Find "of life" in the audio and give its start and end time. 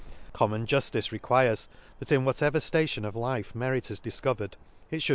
3.07-3.53